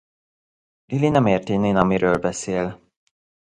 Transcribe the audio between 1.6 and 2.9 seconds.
miről beszél.